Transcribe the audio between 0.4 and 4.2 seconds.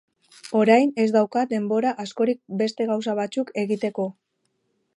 Orain ez daukat denbora askorik beste gauza batzuk egiteko.